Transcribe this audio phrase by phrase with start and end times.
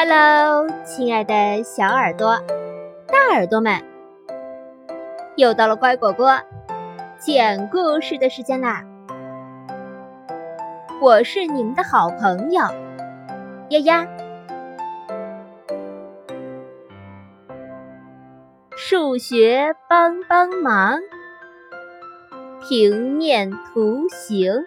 [0.00, 2.38] Hello，亲爱的小耳朵、
[3.08, 3.82] 大耳朵们，
[5.36, 6.40] 又到了乖果果
[7.18, 8.84] 讲故事的时间啦！
[11.02, 12.62] 我是你们的好朋友
[13.70, 14.06] 丫丫。
[18.76, 21.00] 数学帮帮忙，
[22.68, 24.64] 平面图形。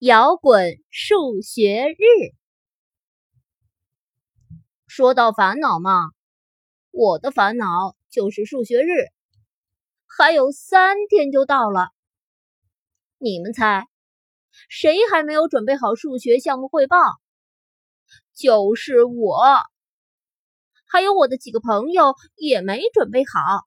[0.00, 2.32] 摇滚数学日，
[4.86, 6.12] 说到烦恼嘛，
[6.90, 8.88] 我的烦恼就是数学日，
[10.06, 11.90] 还有三天就到了。
[13.18, 13.88] 你们猜，
[14.70, 16.96] 谁还没有准备好数学项目汇报？
[18.32, 19.60] 就是我，
[20.86, 23.66] 还有我的几个朋友也没准备好。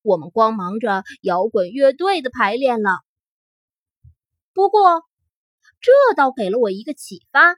[0.00, 3.00] 我们光忙着摇滚乐队的排练了。
[4.54, 5.02] 不过，
[5.80, 7.56] 这倒给了我一个启发。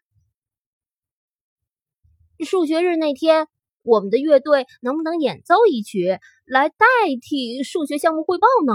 [2.44, 3.48] 数学日那天，
[3.82, 6.86] 我们的乐队能不能演奏一曲来代
[7.20, 8.74] 替数学项目汇报呢？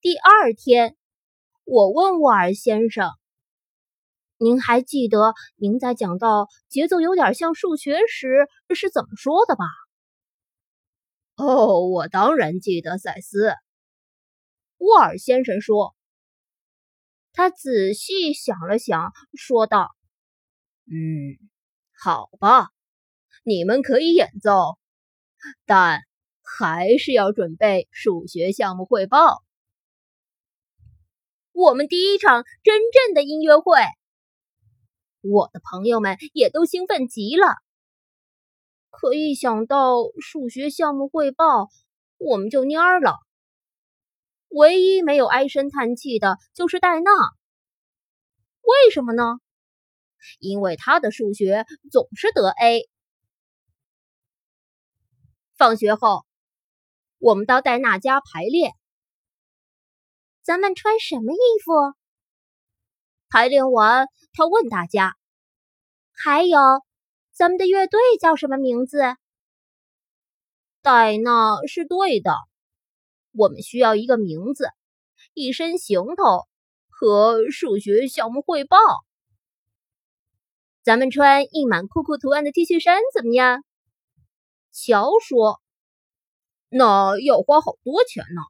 [0.00, 0.96] 第二天，
[1.64, 3.10] 我问沃尔先生
[4.38, 9.64] ：“您还记得您在讲到节奏有点像数学时是怎么说的吧
[11.36, 13.52] ？”“哦，我当然记得，赛斯。”
[14.78, 15.96] 沃尔先生说。
[17.36, 19.90] 他仔细想了想，说道
[20.86, 21.34] ：“嗯，
[21.92, 22.68] 好吧，
[23.42, 24.78] 你们可以演奏，
[25.66, 26.02] 但
[26.42, 29.42] 还是要准备数学项目汇报。
[31.50, 33.80] 我们第一场真正的音乐会，
[35.20, 37.56] 我的朋友们也都兴奋极了。
[38.90, 41.68] 可一想到数学项目汇报，
[42.16, 43.18] 我们就蔫了。”
[44.54, 47.10] 唯一没有唉声叹气的就是戴娜。
[48.60, 49.24] 为什么呢？
[50.38, 52.88] 因为他的数学总是得 A。
[55.56, 56.24] 放学后，
[57.18, 58.72] 我们到戴娜家排练。
[60.42, 61.72] 咱们穿什么衣服？
[63.28, 65.16] 排练完，他问大家
[66.14, 66.58] ：“还有，
[67.32, 69.00] 咱们的乐队叫什么名字？”
[70.80, 72.36] 戴娜是对的。
[73.36, 74.68] 我们需要一个名字，
[75.32, 76.46] 一身行头
[76.88, 78.78] 和数学项目汇报。
[80.82, 83.64] 咱们穿印满酷酷图案的 T 恤衫怎么样？
[84.70, 85.60] 乔说
[86.68, 88.42] ：“那要花好多钱呢。”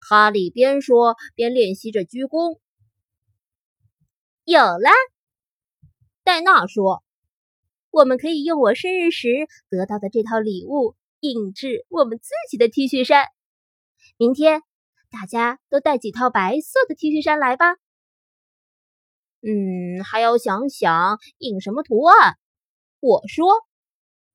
[0.00, 2.58] 哈利边说边练习着鞠躬。
[4.44, 4.90] 有了，
[6.22, 7.02] 戴娜说
[7.90, 13.26] ：“我们可以用我生日时得到的这套礼物印制我们自己的 T 恤衫。”
[14.20, 14.62] 明天
[15.10, 17.76] 大家都带几套白色的 T 恤衫来吧。
[19.42, 22.36] 嗯，还要想想印什么图案。
[22.98, 23.46] 我说，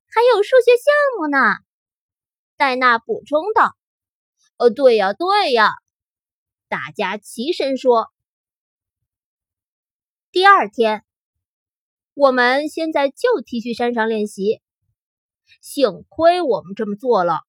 [0.07, 1.57] 还有数学项目呢。
[2.55, 3.75] 戴娜补充道
[4.55, 5.72] ：“呃，对呀，对呀。”
[6.69, 8.07] 大家齐声说。
[10.31, 11.03] 第二天，
[12.13, 14.61] 我们先在旧 T 恤衫上练习。
[15.59, 17.41] 幸亏我们这么做了。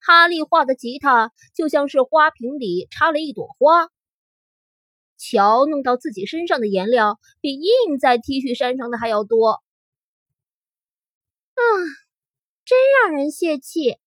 [0.00, 3.90] 哈利画的吉他就像是花瓶里插了一朵花。
[5.16, 9.62] 乔弄到自己身上的颜料比印在 T 恤衫上的还要多。
[11.54, 11.60] 啊，
[12.64, 13.98] 真让人泄气。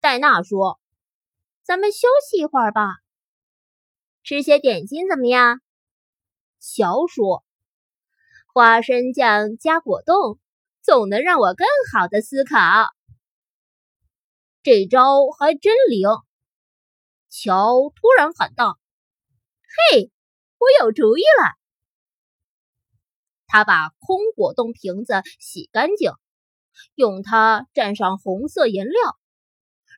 [0.00, 0.80] 戴娜说
[1.62, 2.96] ：“咱们休息一会儿吧，
[4.24, 5.60] 吃些点心怎么样？”
[6.58, 7.44] 乔说
[8.54, 10.38] ：“花生酱加果冻，
[10.80, 12.56] 总能让我更好的思考。”
[14.66, 16.08] 这招还真灵！
[17.30, 18.80] 乔突然喊道
[19.92, 20.10] ：“嘿，
[20.58, 21.54] 我有主意了！”
[23.46, 26.10] 他把空果冻瓶子洗干净，
[26.96, 29.16] 用它蘸上红色颜料，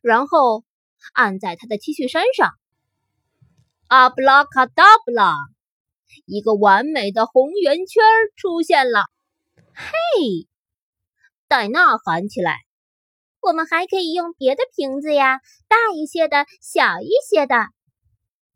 [0.02, 0.64] 然后
[1.14, 2.50] 按在他的 T 恤衫上。
[3.87, 5.34] 阿布拉卡达布拉！
[6.26, 8.04] 一个完美的红圆圈
[8.37, 9.06] 出现了。
[9.75, 10.46] 嘿，
[11.48, 12.67] 戴娜喊起来。
[13.40, 17.55] 我们还可以用别的瓶子呀，大一些的，小一些的。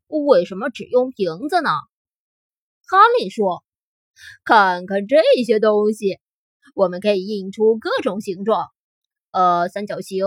[0.09, 1.71] 为什么只用瓶子呢？
[2.87, 3.65] 哈利说
[4.45, 6.19] ：“看看这些东西，
[6.75, 8.69] 我们可以印出各种形状，
[9.31, 10.27] 呃，三角形、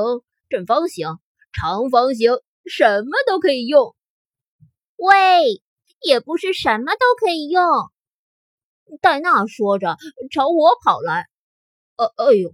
[0.49, 1.19] 正方形、
[1.53, 2.31] 长方形，
[2.65, 3.95] 什么都可以用。”
[4.97, 5.61] 喂，
[6.01, 7.63] 也不是什么都可以用。
[9.01, 9.97] 戴娜说着，
[10.31, 11.25] 朝我跑来。
[11.97, 12.53] 呃，哎呦！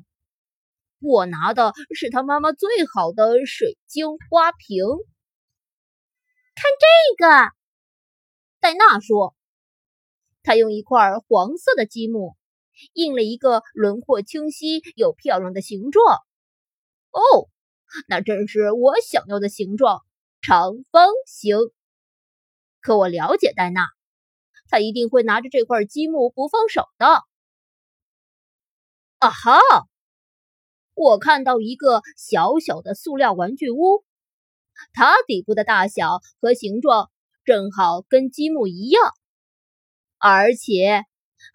[1.01, 4.85] 我拿的是他妈妈最好的水晶花瓶。
[6.53, 7.51] 看这个，
[8.59, 9.35] 戴娜说
[10.43, 12.35] ：“她用一块黄色的积木
[12.93, 16.19] 印了一个轮廓清晰又漂亮的形状。
[17.09, 17.49] 哦，
[18.07, 20.03] 那正是我想要的形状——
[20.41, 21.57] 长方形。
[22.79, 23.87] 可我了解戴娜，
[24.67, 27.07] 她一定会拿着这块积木不放手的。
[29.17, 29.59] 啊哈！
[31.01, 34.05] 我看到一个小小的塑料玩具屋，
[34.93, 37.09] 它底部的大小和形状。”
[37.43, 39.13] 正好跟积木一样，
[40.19, 41.03] 而且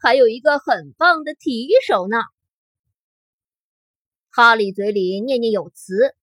[0.00, 2.16] 还有一个很棒的提手呢。
[4.28, 6.16] 哈利嘴里念念有词：“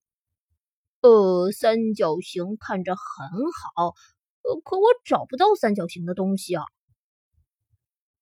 [1.00, 3.94] 呃，三角形看着很好，
[4.42, 6.62] 呃，可我找不到三角形的东西啊。”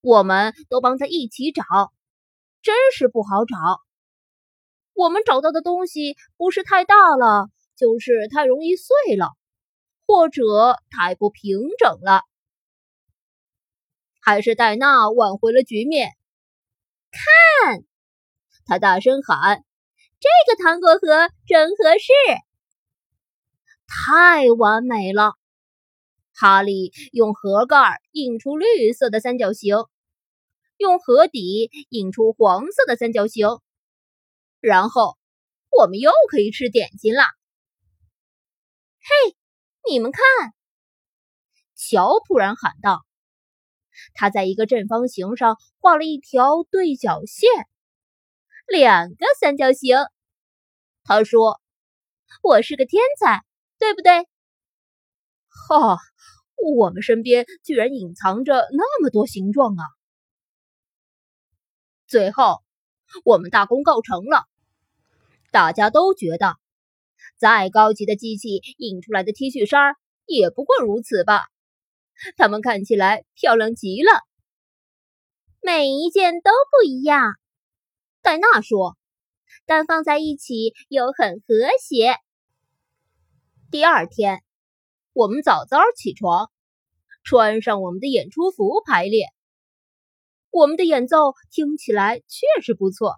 [0.01, 1.65] 我们都帮他一起找，
[2.63, 3.57] 真是不好找。
[4.95, 9.29] 我们找到的东西不是太大了，就是太容易碎了。
[10.05, 10.43] 或者
[10.91, 12.23] 太不平整了，
[14.21, 16.11] 还是戴娜挽回了局面。
[17.11, 17.85] 看，
[18.67, 19.65] 他大声喊
[20.21, 22.13] ：“这个糖果盒真合适，
[23.87, 25.33] 太完美了！”
[26.35, 29.77] 哈利用盒盖印出绿色的三角形，
[30.77, 33.47] 用盒底印出黄色的三角形，
[34.63, 35.19] 然后
[35.71, 37.25] 我们又可以吃点心了。
[39.01, 39.37] 嘿！
[39.91, 40.23] 你们看，
[41.75, 43.05] 乔突然喊道
[44.15, 47.51] ：“他在一个正方形上画了一条对角线，
[48.69, 49.97] 两个三角形。”
[51.03, 51.61] 他说
[52.45, 53.43] ：“我是个天才，
[53.81, 54.29] 对不对？”
[55.69, 55.99] 哈，
[56.77, 59.83] 我们身边居然隐藏着那么多形状啊！
[62.07, 62.63] 最后，
[63.25, 64.47] 我们大功告成了，
[65.53, 66.57] 大家都觉得。
[67.37, 69.95] 再高级的机器印出来的 T 恤衫
[70.27, 71.43] 也不过如此吧？
[72.37, 74.11] 它们看起来漂亮极了，
[75.61, 77.35] 每一件都不一样。
[78.23, 78.97] 戴娜说
[79.67, 82.17] ：“但放在一起又很和谐。”
[83.71, 84.43] 第二天，
[85.13, 86.51] 我们早早起床，
[87.25, 89.29] 穿上我们的演出服排练。
[90.51, 93.17] 我们的演奏听起来确实不错。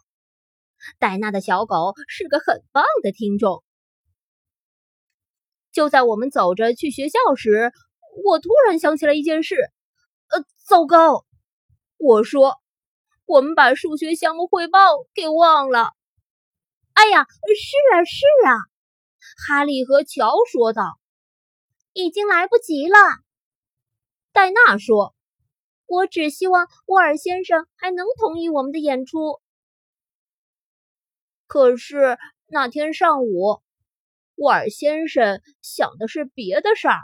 [0.99, 3.63] 戴娜的小狗是个很棒的听众。
[5.73, 7.73] 就在我们走着去学校时，
[8.25, 9.57] 我突然想起了一件事。
[10.29, 11.25] 呃，糟糕！
[11.99, 12.57] 我说，
[13.27, 14.79] 我们把数学项目汇报
[15.15, 15.93] 给忘了。
[16.93, 18.53] 哎呀，是啊，是啊！
[19.47, 20.99] 哈利和乔说道。
[21.93, 22.97] 已经来不及了，
[24.33, 25.15] 戴娜说。
[25.87, 29.41] 我只希望沃尔先生还能同意我们的演出。
[31.47, 33.63] 可是那天上午。
[34.37, 36.99] 沃尔先生想的是别的事儿，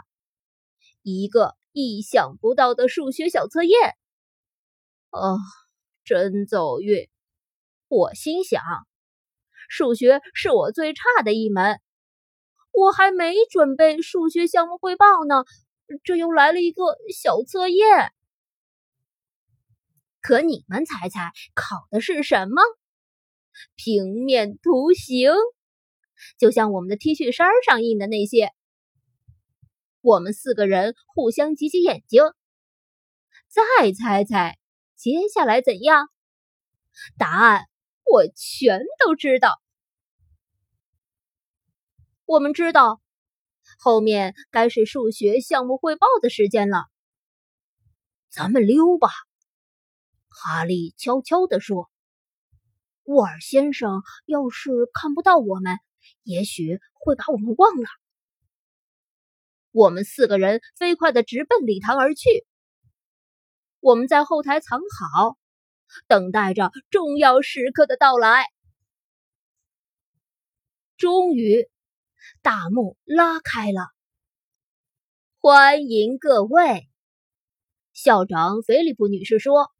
[1.01, 3.95] 一个意想不到的数学小测验。
[5.11, 5.37] 哦，
[6.03, 7.07] 真走运！
[7.87, 8.61] 我心想，
[9.69, 11.79] 数学是我最差的一门，
[12.73, 15.45] 我还没准备数学项目汇报呢，
[16.03, 16.83] 这又来了一个
[17.15, 18.11] 小测验。
[20.19, 22.61] 可你们猜猜，考的是什么？
[23.75, 25.31] 平面图形。
[26.37, 28.51] 就像我们的 T 恤衫上印的那些，
[30.01, 32.21] 我们四个人互相挤挤眼睛，
[33.47, 34.57] 再猜猜
[34.95, 36.09] 接下来怎样？
[37.17, 37.65] 答案
[38.03, 39.61] 我全都知道。
[42.25, 43.01] 我们知道，
[43.77, 46.85] 后面该是数学项目汇报的时间了。
[48.29, 49.09] 咱们溜吧，
[50.29, 51.90] 哈利悄悄地说。
[53.03, 55.77] 沃尔先生要是看不到我们。
[56.23, 57.87] 也许会把我们忘了。
[59.71, 62.45] 我们四个人飞快的直奔礼堂而去。
[63.79, 65.37] 我们在后台藏好，
[66.07, 68.45] 等待着重要时刻的到来。
[70.97, 71.69] 终于，
[72.41, 73.87] 大幕拉开了。
[75.39, 76.87] 欢迎各位，
[77.93, 79.71] 校长菲利普女士说：“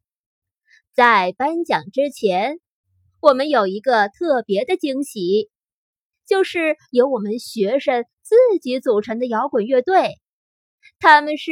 [0.93, 2.59] 在颁奖之前，
[3.21, 5.49] 我们有一个特别的惊喜。”
[6.27, 10.21] 就是由我们学生自己组成的摇滚乐队，
[10.99, 11.51] 他们是。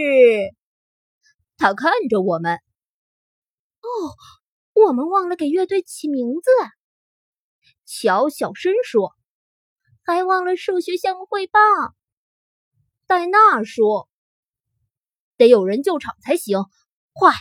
[1.57, 2.55] 他看着我们。
[3.81, 3.89] 哦，
[4.73, 6.49] 我们忘了给乐队起名字。
[7.85, 9.13] 乔小声说
[10.05, 11.59] ：“还忘了数学项目汇报。”
[13.05, 14.07] 戴娜说
[15.35, 16.59] ：“得有人救场才行，
[17.11, 17.33] 快！”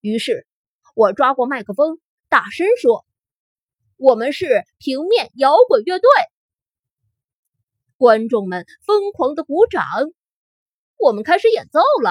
[0.00, 0.46] 于是
[0.94, 3.04] 我抓过麦克风，大声说。
[3.98, 6.08] 我们是平面摇滚乐队，
[7.96, 9.82] 观众们疯狂的鼓掌。
[10.98, 12.10] 我们开始演奏了。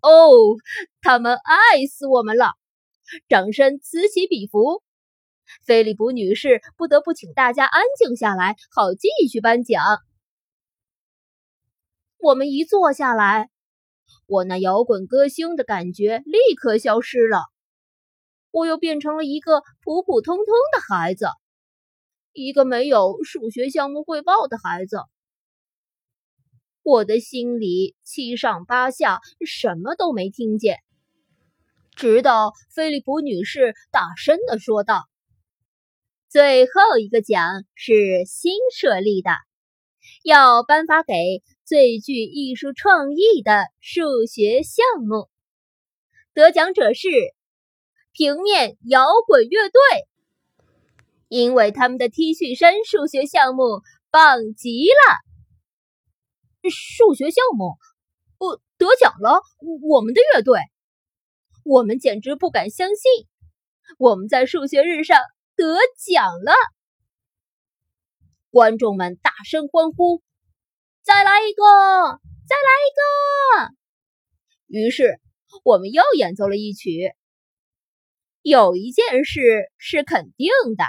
[0.00, 0.56] 哦，
[1.02, 2.52] 他们爱死我们了！
[3.28, 4.82] 掌声此起彼伏。
[5.66, 9.82] 菲利普女士不得不请大家安静下来，好继续颁奖。
[12.16, 13.50] 我们一坐下来，
[14.26, 17.38] 我那摇滚歌星的感觉立刻消失了，
[18.56, 21.26] 我又变成了一个普普通通的孩子，
[22.32, 24.96] 一个没有数学项目汇报的孩子。
[26.82, 30.78] 我的心里七上八下，什么都没听见，
[31.96, 35.04] 直到菲利普女士大声地说道
[36.26, 39.32] ：“最后一个奖是新设立的，
[40.24, 45.28] 要颁发给最具艺术创意的数学项目。
[46.32, 47.08] 得奖者是
[48.16, 49.80] 平面摇滚乐队，
[51.28, 55.20] 因为他们的 T 恤衫数学项目棒极了。”
[56.70, 57.76] 数学项目，
[58.38, 59.42] 呃，得奖了！
[59.82, 60.58] 我们的乐队，
[61.62, 63.28] 我们简直不敢相信，
[63.98, 65.20] 我们在数学日上
[65.54, 66.54] 得奖了！
[68.50, 70.22] 观众们大声欢呼
[71.04, 71.62] ：“再来一个，
[72.48, 72.88] 再来一
[73.68, 73.74] 个！”
[74.68, 75.20] 于是
[75.62, 77.12] 我们又演奏了一曲。
[78.48, 80.84] 有一件事是肯定的：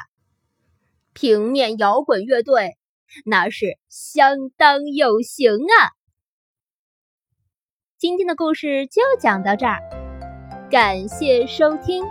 [1.14, 2.78] 平面摇滚乐队。
[3.26, 5.98] 那是相当有型啊！
[7.98, 9.80] 今天的故事就讲到这儿，
[10.70, 12.06] 感谢收听。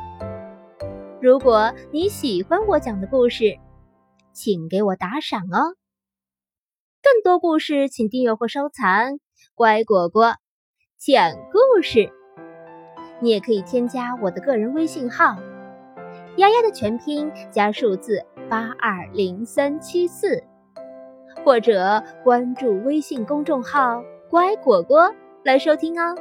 [1.22, 3.56] 如果你喜欢我讲的故事，
[4.32, 5.76] 请给我打赏哦。
[7.00, 9.20] 更多故事，请订阅或收藏。
[9.54, 10.34] 乖果果
[10.98, 12.10] 讲故事，
[13.20, 15.36] 你也可以添加我的个人微信号
[16.36, 20.42] “丫丫”的全拼加数字八二零三七四。
[21.46, 26.16] 或者关注微信公众号“乖果果”来收听哦。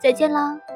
[0.00, 0.67] 再见喽。